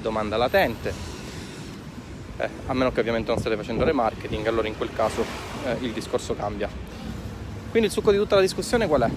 domanda 0.00 0.36
latente 0.36 0.92
eh, 2.36 2.48
a 2.66 2.72
meno 2.72 2.92
che 2.92 3.00
ovviamente 3.00 3.30
non 3.30 3.40
state 3.40 3.56
facendo 3.56 3.84
remarketing 3.84 4.46
allora 4.46 4.68
in 4.68 4.76
quel 4.76 4.92
caso 4.92 5.24
eh, 5.64 5.76
il 5.80 5.92
discorso 5.92 6.34
cambia 6.34 6.68
quindi 7.70 7.88
il 7.88 7.94
succo 7.94 8.10
di 8.10 8.18
tutta 8.18 8.36
la 8.36 8.40
discussione 8.40 8.86
qual 8.86 9.02
è? 9.02 9.10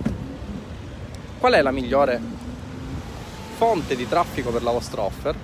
qual 1.40 1.54
è 1.54 1.62
la 1.62 1.72
migliore 1.72 2.20
fonte 3.58 3.96
di 3.96 4.08
traffico 4.08 4.52
per 4.52 4.64
la 4.64 4.72
vostra 4.72 5.02
offer? 5.02 5.36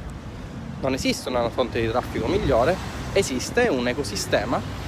non 0.82 0.94
esiste 0.94 1.30
una 1.30 1.50
fonte 1.50 1.82
di 1.82 1.88
traffico 1.88 2.28
migliore 2.28 2.76
esiste 3.14 3.68
un 3.68 3.88
ecosistema 3.88 4.79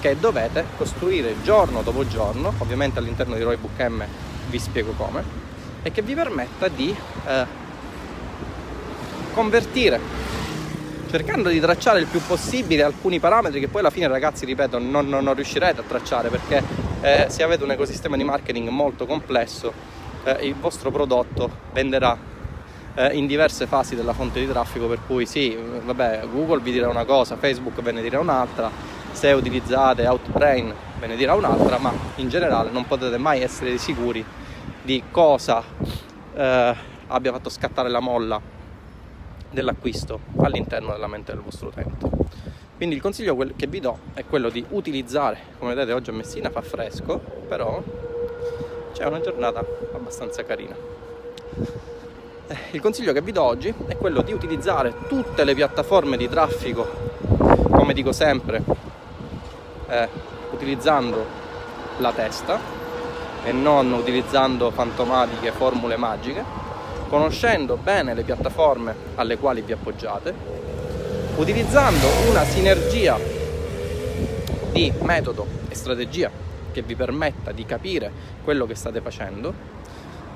che 0.00 0.18
dovete 0.18 0.64
costruire 0.76 1.34
giorno 1.42 1.82
dopo 1.82 2.06
giorno, 2.06 2.52
ovviamente 2.58 2.98
all'interno 2.98 3.34
di 3.34 3.42
Roybook 3.42 3.80
M 3.80 4.04
vi 4.48 4.58
spiego 4.58 4.92
come, 4.92 5.22
e 5.82 5.90
che 5.90 6.02
vi 6.02 6.14
permetta 6.14 6.68
di 6.68 6.94
eh, 7.26 7.46
convertire, 9.32 10.00
cercando 11.10 11.48
di 11.48 11.60
tracciare 11.60 12.00
il 12.00 12.06
più 12.06 12.20
possibile 12.26 12.82
alcuni 12.82 13.18
parametri 13.18 13.60
che 13.60 13.68
poi 13.68 13.80
alla 13.80 13.90
fine 13.90 14.08
ragazzi, 14.08 14.44
ripeto, 14.44 14.78
non, 14.78 15.08
non, 15.08 15.22
non 15.22 15.34
riuscirete 15.34 15.80
a 15.80 15.84
tracciare 15.86 16.28
perché 16.28 16.62
eh, 17.00 17.26
se 17.28 17.42
avete 17.42 17.64
un 17.64 17.70
ecosistema 17.70 18.16
di 18.16 18.24
marketing 18.24 18.68
molto 18.68 19.06
complesso, 19.06 19.72
eh, 20.24 20.46
il 20.46 20.54
vostro 20.54 20.90
prodotto 20.90 21.50
venderà 21.72 22.16
eh, 22.94 23.16
in 23.16 23.26
diverse 23.26 23.66
fasi 23.66 23.94
della 23.94 24.12
fonte 24.12 24.40
di 24.40 24.48
traffico, 24.48 24.86
per 24.86 24.98
cui 25.06 25.24
sì, 25.24 25.56
vabbè, 25.56 26.22
Google 26.32 26.60
vi 26.60 26.72
dirà 26.72 26.88
una 26.88 27.04
cosa, 27.04 27.36
Facebook 27.36 27.80
ve 27.80 27.92
ne 27.92 28.02
dirà 28.02 28.18
un'altra, 28.18 28.70
se 29.12 29.32
utilizzate 29.32 30.06
Outbrain 30.06 30.72
ve 30.98 31.06
ne 31.06 31.16
dirà 31.16 31.34
un'altra, 31.34 31.78
ma 31.78 31.92
in 32.16 32.28
generale 32.28 32.70
non 32.70 32.86
potete 32.86 33.18
mai 33.18 33.42
essere 33.42 33.78
sicuri 33.78 34.24
di 34.82 35.02
cosa 35.10 35.62
eh, 36.34 36.74
abbia 37.06 37.32
fatto 37.32 37.50
scattare 37.50 37.88
la 37.88 38.00
molla 38.00 38.40
dell'acquisto 39.50 40.20
all'interno 40.40 40.92
della 40.92 41.06
mente 41.06 41.32
del 41.32 41.40
vostro 41.40 41.68
utente. 41.68 42.08
Quindi 42.76 42.94
il 42.94 43.02
consiglio 43.02 43.36
che 43.56 43.66
vi 43.66 43.80
do 43.80 43.98
è 44.14 44.24
quello 44.24 44.50
di 44.50 44.64
utilizzare, 44.68 45.38
come 45.58 45.74
vedete 45.74 45.92
oggi 45.92 46.10
a 46.10 46.12
Messina 46.12 46.48
fa 46.48 46.62
fresco, 46.62 47.18
però 47.48 47.82
c'è 48.92 49.04
una 49.04 49.20
giornata 49.20 49.64
abbastanza 49.94 50.44
carina. 50.44 50.76
Eh, 52.46 52.56
il 52.70 52.80
consiglio 52.80 53.12
che 53.12 53.20
vi 53.20 53.32
do 53.32 53.42
oggi 53.42 53.74
è 53.88 53.96
quello 53.96 54.22
di 54.22 54.32
utilizzare 54.32 54.94
tutte 55.08 55.44
le 55.44 55.54
piattaforme 55.54 56.16
di 56.16 56.28
traffico, 56.28 56.86
come 57.70 57.92
dico 57.92 58.12
sempre, 58.12 58.62
eh, 59.88 60.08
utilizzando 60.52 61.24
la 61.98 62.12
testa 62.12 62.58
e 63.44 63.52
non 63.52 63.92
utilizzando 63.92 64.70
fantomatiche 64.70 65.52
formule 65.52 65.96
magiche, 65.96 66.44
conoscendo 67.08 67.76
bene 67.76 68.14
le 68.14 68.22
piattaforme 68.22 68.94
alle 69.14 69.38
quali 69.38 69.62
vi 69.62 69.72
appoggiate, 69.72 70.34
utilizzando 71.36 72.06
una 72.28 72.44
sinergia 72.44 73.18
di 74.72 74.92
metodo 75.00 75.46
e 75.68 75.74
strategia 75.74 76.30
che 76.72 76.82
vi 76.82 76.94
permetta 76.94 77.52
di 77.52 77.64
capire 77.64 78.10
quello 78.44 78.66
che 78.66 78.74
state 78.74 79.00
facendo 79.00 79.52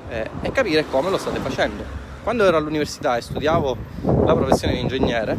eh, 0.09 0.29
e 0.41 0.53
capire 0.53 0.85
come 0.91 1.11
lo 1.11 1.19
state 1.19 1.39
facendo. 1.39 1.85
Quando 2.23 2.45
ero 2.45 2.57
all'università 2.57 3.17
e 3.17 3.21
studiavo 3.21 3.77
la 4.25 4.35
professione 4.35 4.75
di 4.75 4.81
ingegnere, 4.81 5.37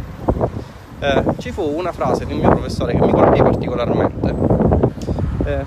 eh, 1.04 1.22
ci 1.40 1.52
fu 1.52 1.62
una 1.64 1.92
frase 1.92 2.26
di 2.26 2.32
un 2.32 2.40
mio 2.40 2.50
professore 2.50 2.94
che 2.94 3.02
mi 3.02 3.12
colpì 3.12 3.42
particolarmente, 3.42 4.34
eh, 5.44 5.66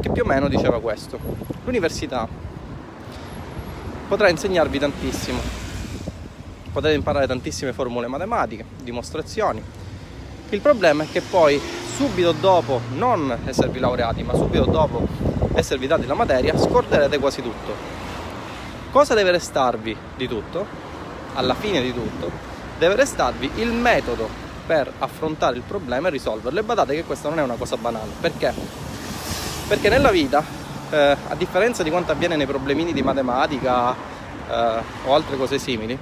che 0.00 0.10
più 0.10 0.22
o 0.24 0.26
meno 0.26 0.48
diceva 0.48 0.80
questo. 0.80 1.20
L'università 1.64 2.26
potrà 4.08 4.28
insegnarvi 4.28 4.80
tantissimo, 4.80 5.38
potete 6.72 6.94
imparare 6.94 7.28
tantissime 7.28 7.72
formule 7.72 8.08
matematiche, 8.08 8.64
dimostrazioni. 8.82 9.62
Il 10.48 10.60
problema 10.60 11.04
è 11.04 11.06
che 11.12 11.20
poi 11.20 11.60
subito 11.94 12.32
dopo, 12.32 12.80
non 12.94 13.38
esservi 13.44 13.78
laureati, 13.78 14.24
ma 14.24 14.34
subito 14.34 14.64
dopo 14.64 15.06
esservi 15.54 15.86
dati 15.86 16.06
la 16.06 16.14
materia, 16.14 16.58
scorderete 16.58 17.18
quasi 17.20 17.40
tutto. 17.40 17.72
Cosa 18.90 19.14
deve 19.14 19.30
restarvi 19.30 19.96
di 20.16 20.26
tutto? 20.26 20.66
Alla 21.34 21.54
fine 21.54 21.80
di 21.80 21.94
tutto, 21.94 22.30
deve 22.78 22.96
restarvi 22.96 23.50
il 23.56 23.72
metodo 23.72 24.45
per 24.66 24.92
affrontare 24.98 25.56
il 25.56 25.62
problema 25.62 26.08
e 26.08 26.10
risolverlo. 26.10 26.58
E 26.58 26.62
badate 26.62 26.94
che 26.94 27.04
questa 27.04 27.28
non 27.28 27.38
è 27.38 27.42
una 27.42 27.54
cosa 27.54 27.76
banale, 27.76 28.10
perché? 28.20 28.52
Perché 29.68 29.88
nella 29.88 30.10
vita, 30.10 30.44
eh, 30.90 31.16
a 31.28 31.34
differenza 31.34 31.82
di 31.82 31.90
quanto 31.90 32.12
avviene 32.12 32.36
nei 32.36 32.46
problemini 32.46 32.92
di 32.92 33.02
matematica 33.02 33.94
eh, 33.94 34.82
o 35.04 35.14
altre 35.14 35.36
cose 35.36 35.58
simili, 35.58 35.98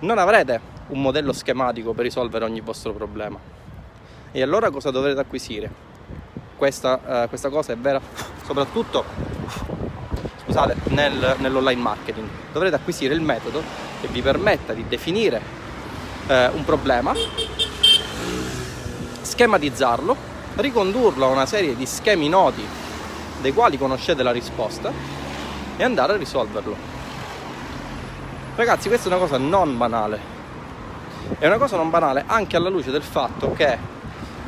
non 0.00 0.18
avrete 0.18 0.76
un 0.88 1.00
modello 1.02 1.32
schematico 1.32 1.92
per 1.92 2.04
risolvere 2.04 2.44
ogni 2.44 2.60
vostro 2.60 2.92
problema. 2.92 3.38
E 4.30 4.42
allora 4.42 4.70
cosa 4.70 4.90
dovrete 4.90 5.20
acquisire? 5.20 5.86
Questa, 6.56 7.24
eh, 7.24 7.28
questa 7.28 7.48
cosa 7.48 7.72
è 7.72 7.76
vera 7.76 8.00
soprattutto 8.44 9.04
scusate, 10.48 10.76
nel, 10.88 11.36
nell'online 11.38 11.80
marketing. 11.80 12.26
Dovrete 12.52 12.76
acquisire 12.76 13.14
il 13.14 13.20
metodo 13.20 13.62
che 14.00 14.08
vi 14.08 14.22
permetta 14.22 14.72
di 14.72 14.84
definire 14.88 15.40
eh, 16.28 16.48
un 16.52 16.64
problema, 16.64 17.14
schematizzarlo, 19.22 20.16
ricondurlo 20.56 21.26
a 21.26 21.28
una 21.28 21.46
serie 21.46 21.74
di 21.74 21.86
schemi 21.86 22.28
noti 22.28 22.64
dei 23.40 23.52
quali 23.52 23.78
conoscete 23.78 24.22
la 24.22 24.32
risposta 24.32 24.92
e 25.76 25.82
andare 25.82 26.12
a 26.12 26.16
risolverlo. 26.16 26.76
Ragazzi, 28.54 28.88
questa 28.88 29.08
è 29.08 29.12
una 29.12 29.20
cosa 29.20 29.38
non 29.38 29.76
banale. 29.76 30.36
È 31.38 31.46
una 31.46 31.58
cosa 31.58 31.76
non 31.76 31.90
banale 31.90 32.24
anche 32.26 32.56
alla 32.56 32.68
luce 32.68 32.90
del 32.90 33.02
fatto 33.02 33.52
che 33.52 33.78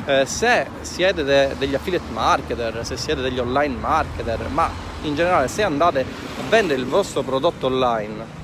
eh, 0.05 0.25
se 0.25 0.67
siete 0.81 1.23
de- 1.23 1.55
degli 1.57 1.75
affiliate 1.75 2.11
marketer, 2.11 2.85
se 2.85 2.97
siete 2.97 3.21
degli 3.21 3.39
online 3.39 3.77
marketer, 3.77 4.47
ma 4.49 4.69
in 5.03 5.15
generale 5.15 5.47
se 5.47 5.63
andate 5.63 6.01
a 6.01 6.49
vendere 6.49 6.79
il 6.79 6.85
vostro 6.85 7.21
prodotto 7.21 7.67
online, 7.67 8.39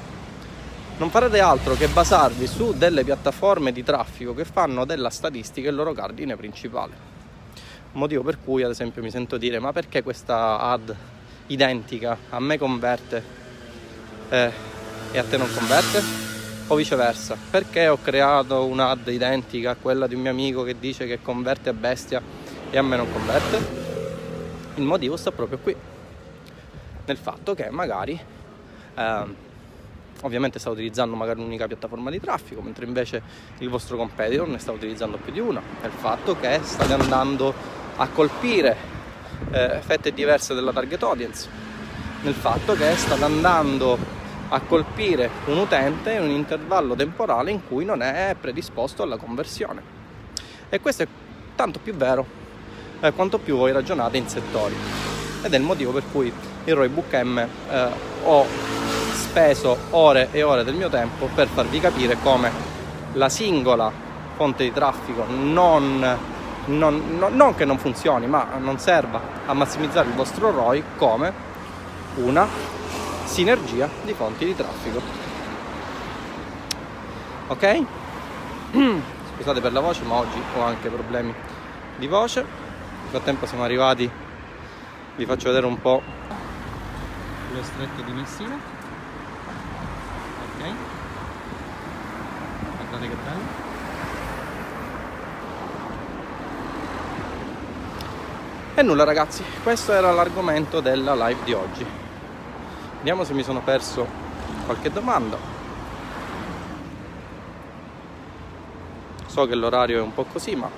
non 0.97 1.11
farete 1.11 1.39
altro 1.39 1.75
che 1.75 1.87
basarvi 1.87 2.47
su 2.47 2.73
delle 2.73 3.03
piattaforme 3.03 3.71
di 3.71 3.83
traffico 3.83 4.33
che 4.33 4.45
fanno 4.45 4.83
della 4.83 5.11
statistica 5.11 5.69
il 5.69 5.75
loro 5.75 5.93
cardine 5.93 6.35
principale. 6.35 7.15
Motivo 7.93 8.23
per 8.23 8.39
cui 8.43 8.63
ad 8.63 8.71
esempio 8.71 9.03
mi 9.03 9.11
sento 9.11 9.37
dire 9.37 9.59
ma 9.59 9.71
perché 9.71 10.01
questa 10.01 10.59
ad 10.59 10.93
identica 11.47 12.17
a 12.29 12.39
me 12.39 12.57
converte 12.57 13.23
eh, 14.29 14.51
e 15.11 15.17
a 15.17 15.23
te 15.23 15.37
non 15.37 15.47
converte? 15.53 16.25
O 16.69 16.75
viceversa, 16.75 17.37
perché 17.49 17.87
ho 17.87 17.97
creato 18.01 18.65
un'ad 18.65 19.07
identica 19.07 19.71
a 19.71 19.75
quella 19.75 20.05
di 20.05 20.15
un 20.15 20.21
mio 20.21 20.31
amico 20.31 20.63
che 20.63 20.77
dice 20.77 21.05
che 21.05 21.21
converte 21.21 21.69
a 21.69 21.73
bestia 21.73 22.21
e 22.69 22.77
a 22.77 22.81
me 22.81 22.97
non 22.97 23.09
converte? 23.11 23.85
Il 24.75 24.83
motivo 24.83 25.15
sta 25.15 25.31
proprio 25.31 25.59
qui, 25.59 25.73
nel 27.05 27.17
fatto 27.17 27.53
che 27.53 27.69
magari 27.69 28.19
eh, 28.95 29.45
ovviamente 30.21 30.59
sta 30.59 30.69
utilizzando 30.69 31.15
magari 31.15 31.39
un'unica 31.39 31.67
piattaforma 31.67 32.09
di 32.09 32.19
traffico, 32.19 32.61
mentre 32.61 32.85
invece 32.85 33.21
il 33.59 33.69
vostro 33.69 33.97
competitor 33.97 34.47
ne 34.47 34.57
sta 34.57 34.71
utilizzando 34.71 35.17
più 35.17 35.31
di 35.31 35.39
una. 35.39 35.61
È 35.81 35.85
il 35.85 35.91
fatto 35.91 36.37
che 36.39 36.59
state 36.63 36.93
andando 36.93 37.53
a 37.97 38.07
colpire 38.07 38.75
eh, 39.51 39.79
fette 39.81 40.13
diverse 40.13 40.53
della 40.53 40.71
target 40.71 41.03
audience, 41.03 41.49
nel 42.21 42.33
fatto 42.33 42.73
che 42.73 42.95
state 42.95 43.23
andando 43.23 43.97
a 44.49 44.59
colpire 44.61 45.29
un 45.45 45.57
utente 45.57 46.13
in 46.13 46.21
un 46.21 46.29
intervallo 46.29 46.95
temporale 46.95 47.51
in 47.51 47.67
cui 47.67 47.83
non 47.85 48.01
è 48.01 48.35
predisposto 48.39 49.03
alla 49.03 49.17
conversione. 49.17 49.95
E 50.69 50.79
questo 50.79 51.03
è 51.03 51.07
tanto 51.55 51.79
più 51.79 51.93
vero 51.93 52.25
eh, 52.99 53.11
quanto 53.11 53.37
più 53.39 53.57
voi 53.57 53.71
ragionate 53.71 54.17
in 54.17 54.27
settori. 54.27 54.75
Ed 55.43 55.53
è 55.53 55.57
il 55.57 55.63
motivo 55.63 55.91
per 55.91 56.03
cui 56.11 56.31
in 56.63 56.73
Roybook 56.73 57.13
M 57.13 57.37
eh, 57.37 57.89
ho 58.23 58.45
speso 59.27 59.77
ore 59.89 60.29
e 60.31 60.41
ore 60.41 60.63
del 60.63 60.73
mio 60.73 60.89
tempo 60.89 61.27
per 61.33 61.47
farvi 61.47 61.79
capire 61.81 62.17
come 62.21 62.49
la 63.13 63.27
singola 63.27 63.91
fonte 64.35 64.63
di 64.63 64.71
traffico 64.71 65.25
non, 65.27 65.99
non, 66.65 67.17
non, 67.17 67.35
non 67.35 67.55
che 67.55 67.65
non 67.65 67.77
funzioni, 67.77 68.25
ma 68.25 68.55
non 68.57 68.79
serva 68.79 69.19
a 69.45 69.53
massimizzare 69.53 70.07
il 70.07 70.15
vostro 70.15 70.51
ROI 70.51 70.83
come 70.95 71.33
una 72.15 72.47
sinergia 73.25 73.89
di 74.03 74.13
fonti 74.13 74.45
di 74.45 74.55
traffico. 74.55 75.01
Ok? 77.47 77.83
Scusate 79.35 79.59
per 79.59 79.73
la 79.73 79.81
voce, 79.81 80.03
ma 80.03 80.15
oggi 80.15 80.41
ho 80.55 80.61
anche 80.61 80.89
problemi 80.89 81.33
di 81.97 82.07
voce. 82.07 82.41
Nel 82.41 83.09
frattempo 83.09 83.45
siamo 83.45 83.63
arrivati, 83.63 84.09
vi 85.15 85.25
faccio 85.25 85.47
vedere 85.49 85.65
un 85.65 85.79
po' 85.79 86.01
lo 87.53 87.63
stretto 87.63 88.01
di 88.01 88.11
Messina. 88.11 88.55
Ok? 90.59 90.73
Guardate 92.97 93.09
che 93.09 93.15
bello. 93.23 93.65
E 98.73 98.81
nulla 98.81 99.03
ragazzi, 99.03 99.43
questo 99.63 99.93
era 99.93 100.11
l'argomento 100.11 100.79
della 100.79 101.13
live 101.13 101.43
di 101.43 101.53
oggi. 101.53 101.85
Vediamo 102.97 103.23
se 103.23 103.33
mi 103.33 103.43
sono 103.43 103.61
perso 103.61 104.07
qualche 104.65 104.91
domanda. 104.91 105.37
So 109.27 109.45
che 109.45 109.55
l'orario 109.55 109.99
è 109.99 110.01
un 110.01 110.13
po' 110.13 110.23
così, 110.23 110.55
ma 110.55 110.69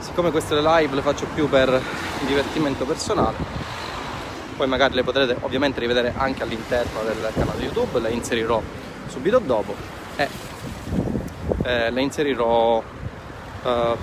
siccome 0.00 0.30
queste 0.30 0.60
live 0.60 0.94
le 0.94 1.02
faccio 1.02 1.26
più 1.34 1.48
per 1.48 1.80
divertimento 2.26 2.84
personale, 2.84 3.36
poi 4.56 4.66
magari 4.66 4.94
le 4.94 5.04
potrete 5.04 5.36
ovviamente 5.40 5.80
rivedere 5.80 6.12
anche 6.14 6.42
all'interno 6.42 7.02
del 7.02 7.30
canale 7.32 7.62
YouTube, 7.62 8.00
le 8.00 8.10
inserirò 8.10 8.60
subito 9.08 9.38
dopo 9.38 10.01
e 10.16 10.28
eh, 11.64 11.90
le 11.90 12.00
inserirò 12.00 12.82
eh, 13.64 13.96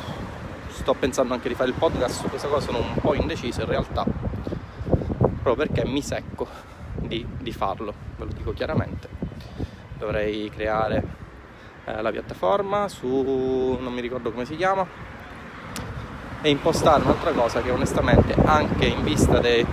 sto 0.70 0.94
pensando 0.94 1.34
anche 1.34 1.50
di 1.50 1.56
fare 1.56 1.70
il 1.70 1.76
podcast 1.76 2.22
su 2.22 2.30
questa 2.30 2.48
cosa 2.48 2.66
sono 2.66 2.80
un 2.80 2.96
po' 3.02 3.14
indeciso 3.14 3.62
in 3.62 3.68
realtà 3.68 4.06
proprio 5.42 5.56
perché 5.56 5.86
mi 5.88 6.02
secco 6.02 6.48
di, 6.96 7.26
di 7.40 7.52
farlo, 7.52 7.94
ve 8.18 8.26
lo 8.26 8.32
dico 8.34 8.54
chiaramente. 8.54 9.08
Dovrei 9.98 10.50
creare 10.50 11.04
eh, 11.86 12.02
la 12.02 12.12
piattaforma 12.12 12.88
su, 12.88 13.78
non 13.80 13.94
mi 13.94 14.02
ricordo 14.02 14.32
come 14.32 14.46
si 14.46 14.56
chiama, 14.56 14.86
e 16.42 16.50
impostare 16.50 17.04
un'altra 17.04 17.32
cosa 17.32 17.62
che 17.62 17.72
onestamente 17.72 18.34
anche 18.46 18.86
in 18.86 19.04
vista 19.04 19.40
de, 19.40 19.66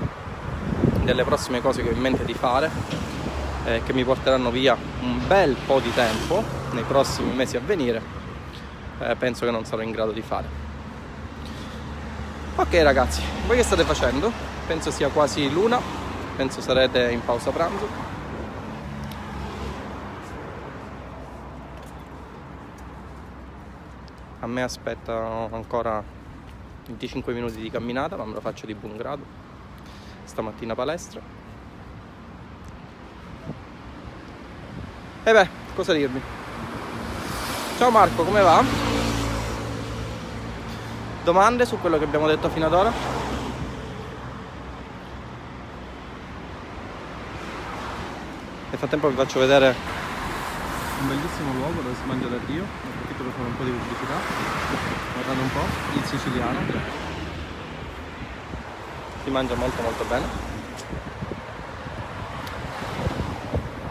delle 1.03 1.25
prossime 1.25 1.61
cose 1.61 1.83
che 1.83 1.91
ho 1.91 1.93
in 1.93 2.01
mente 2.01 2.25
di 2.25 2.35
fare, 2.35 2.71
eh, 3.67 3.83
che 3.85 3.93
mi 3.93 4.05
porteranno 4.05 4.51
via 4.51 4.77
un 5.03 5.21
bel 5.27 5.55
po' 5.67 5.81
di 5.81 5.93
tempo 5.93 6.43
nei 6.73 6.85
prossimi 6.85 7.35
mesi 7.35 7.57
a 7.57 7.61
venire, 7.61 8.01
eh, 9.01 9.15
penso 9.17 9.45
che 9.45 9.51
non 9.51 9.67
sarò 9.67 9.83
in 9.83 9.91
grado 9.91 10.13
di 10.13 10.23
fare. 10.23 10.65
Ok 12.57 12.83
ragazzi, 12.83 13.21
voi 13.47 13.57
che 13.57 13.63
state 13.63 13.85
facendo? 13.85 14.55
penso 14.67 14.91
sia 14.91 15.09
quasi 15.09 15.51
l'una, 15.51 15.81
penso 16.37 16.61
sarete 16.61 17.11
in 17.13 17.25
pausa 17.25 17.51
pranzo. 17.51 18.15
A 24.41 24.47
me 24.47 24.63
aspettano 24.63 25.49
ancora 25.53 26.03
25 26.87 27.33
minuti 27.33 27.61
di 27.61 27.71
camminata, 27.71 28.17
ma 28.17 28.25
me 28.25 28.35
lo 28.35 28.41
faccio 28.41 28.67
di 28.67 28.75
buon 28.75 28.97
grado. 28.97 29.25
Stamattina 30.25 30.75
palestra. 30.75 31.36
E 35.29 35.33
beh, 35.33 35.49
cosa 35.75 35.93
dirvi? 35.93 36.23
Ciao 37.79 37.91
Marco, 37.91 38.23
come 38.23 38.43
va? 38.43 38.63
Domande 41.25 41.67
su 41.67 41.81
quello 41.81 41.99
che 41.99 42.05
abbiamo 42.05 42.29
detto 42.29 42.49
fino 42.49 42.67
ad 42.67 42.73
ora? 42.73 42.93
Nel 48.71 48.79
frattempo 48.79 49.09
vi 49.09 49.17
faccio 49.17 49.41
vedere 49.41 49.75
un 51.01 51.09
bellissimo 51.09 51.55
luogo 51.55 51.81
dove 51.81 51.97
si 51.97 52.07
mangia 52.07 52.29
da 52.29 52.37
Dio, 52.47 52.63
approfitto 52.63 53.25
per 53.25 53.33
fare 53.33 53.49
un 53.49 53.57
po' 53.57 53.65
di 53.65 53.71
pubblicità. 53.71 54.15
Guardate 55.13 55.41
un 55.41 55.51
po', 55.51 55.99
il 55.99 56.05
siciliano. 56.05 56.59
Si 59.25 59.31
mangia 59.31 59.57
molto 59.57 59.83
molto 59.83 60.05
bene. 60.05 60.25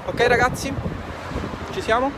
Ok 0.05 0.27
ragazzi, 0.27 0.73
ci 1.75 1.81
siamo? 1.81 2.09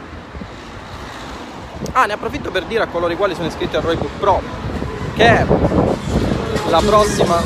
Ah, 1.94 2.06
ne 2.06 2.14
approfitto 2.14 2.52
per 2.52 2.66
dire 2.66 2.84
a 2.84 2.88
coloro 2.88 3.12
i 3.12 3.16
quali 3.16 3.34
sono 3.34 3.48
iscritti 3.48 3.76
a 3.76 3.80
Roybook 3.80 4.20
Pro 4.20 4.40
che 5.16 5.46
la 6.70 6.80
prossima 6.86 7.42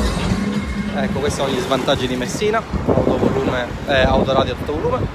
ecco 0.96 1.20
questi 1.20 1.40
sono 1.40 1.50
gli 1.50 1.58
svantaggi 1.58 2.06
di 2.06 2.16
Messina 2.16 2.62
autovolume, 2.86 3.66
eh, 3.86 4.02
autoradio 4.02 4.52
a 4.52 4.56
tutto 4.56 4.78
volume 4.78 5.06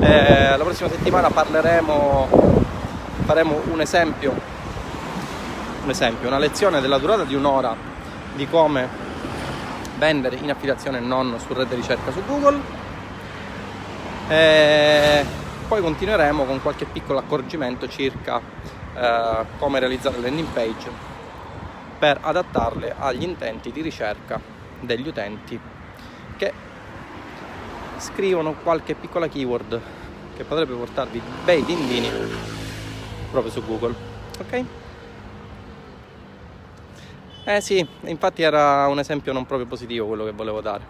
eh, 0.00 0.56
la 0.56 0.64
prossima 0.64 0.88
settimana 0.88 1.28
parleremo 1.28 2.28
faremo 3.26 3.60
un 3.70 3.80
esempio 3.82 4.34
un 5.84 5.90
esempio 5.90 6.28
una 6.28 6.38
lezione 6.38 6.80
della 6.80 6.96
durata 6.96 7.24
di 7.24 7.34
un'ora 7.34 7.76
di 8.34 8.48
come 8.48 8.88
vendere 9.98 10.36
in 10.36 10.50
affiliazione 10.50 10.98
non 10.98 11.36
su 11.46 11.52
rete 11.52 11.74
ricerca 11.74 12.10
su 12.10 12.22
Google 12.24 12.58
e 14.28 15.37
poi 15.68 15.82
continueremo 15.82 16.44
con 16.44 16.62
qualche 16.62 16.86
piccolo 16.86 17.18
accorgimento 17.18 17.86
circa 17.88 18.40
eh, 18.94 19.44
come 19.58 19.78
realizzare 19.78 20.16
le 20.16 20.22
landing 20.22 20.48
page 20.48 20.90
per 21.98 22.18
adattarle 22.22 22.94
agli 22.98 23.22
intenti 23.22 23.70
di 23.70 23.82
ricerca 23.82 24.40
degli 24.80 25.06
utenti 25.06 25.60
che 26.36 26.52
scrivono 27.98 28.54
qualche 28.54 28.94
piccola 28.94 29.28
keyword 29.28 29.80
che 30.34 30.44
potrebbe 30.44 30.74
portarvi 30.74 31.20
bei 31.44 31.62
dindini 31.64 32.10
proprio 33.30 33.52
su 33.52 33.62
Google 33.64 33.94
ok? 34.40 34.64
Eh 37.44 37.62
sì, 37.62 37.86
infatti 38.02 38.42
era 38.42 38.86
un 38.88 38.98
esempio 38.98 39.32
non 39.32 39.46
proprio 39.46 39.66
positivo 39.66 40.06
quello 40.06 40.26
che 40.26 40.32
volevo 40.32 40.60
dare. 40.60 40.84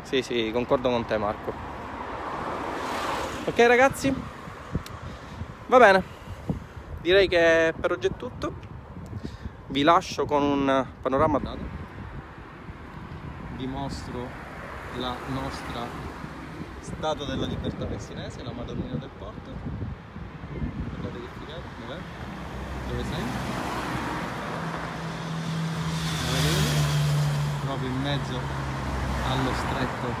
Sì, 0.00 0.22
sì, 0.22 0.50
concordo 0.50 0.88
con 0.88 1.04
te 1.04 1.18
Marco. 1.18 1.71
Ok 3.44 3.58
ragazzi? 3.66 4.14
Va 5.66 5.78
bene. 5.78 6.00
Direi 7.00 7.26
che 7.26 7.74
per 7.78 7.90
oggi 7.90 8.06
è 8.06 8.10
tutto. 8.16 8.54
Vi 9.66 9.82
lascio 9.82 10.26
con 10.26 10.44
un 10.44 10.86
panorama 11.02 11.40
dato. 11.40 11.58
Vi 13.56 13.66
mostro 13.66 14.28
la 14.98 15.16
nostra 15.26 15.86
Statua 16.82 17.26
della 17.26 17.46
Libertà 17.46 17.84
messinese, 17.86 18.44
la 18.44 18.52
Madonnina 18.52 18.94
del 18.94 19.10
Porto. 19.18 19.50
Guardate 20.90 21.20
che 21.20 21.28
figata, 21.40 21.62
dov'è? 21.80 21.98
Dove 22.90 23.02
sei? 23.02 23.24
La 26.26 26.30
vedete? 26.30 26.60
Proprio 27.64 27.88
in 27.88 28.00
mezzo 28.02 28.38
allo 29.28 29.52
stretto 29.52 30.14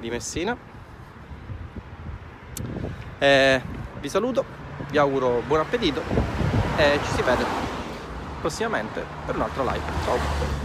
di 0.00 0.10
Messina. 0.10 0.77
Eh, 3.18 3.60
vi 4.00 4.08
saluto, 4.08 4.44
vi 4.90 4.98
auguro 4.98 5.42
buon 5.46 5.60
appetito 5.60 6.02
e 6.76 7.00
ci 7.02 7.10
si 7.14 7.22
vede 7.22 7.44
prossimamente 8.40 9.04
per 9.26 9.34
un 9.34 9.42
altro 9.42 9.64
live. 9.64 9.82
Ciao! 10.04 10.57